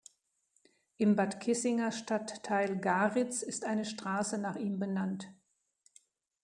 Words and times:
Im 0.97 1.15
Bad 1.15 1.39
Kissinger 1.41 1.91
Stadtteil 1.91 2.75
Garitz 2.75 3.43
ist 3.43 3.65
eine 3.65 3.85
Straße 3.85 4.39
nach 4.39 4.55
ihm 4.55 4.79
benannt. 4.79 5.31